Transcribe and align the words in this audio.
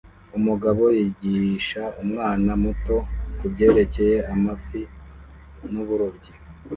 Umugabo 0.37 0.83
yigisha 0.97 1.83
umwana 2.03 2.51
muto 2.63 2.97
kubyerekeye 3.37 4.17
amafi 4.33 4.81
n'uburobyi 5.71 6.31